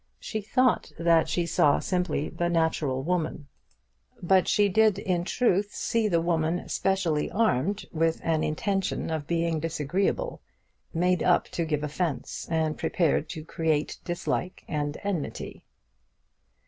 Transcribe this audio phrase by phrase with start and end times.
[0.19, 3.45] She thought that she saw simply the natural woman;
[4.19, 9.59] but she did, in truth, see the woman specially armed with an intention of being
[9.59, 10.41] disagreeable,
[10.91, 15.65] made up to give offence, and prepared to create dislike and enmity.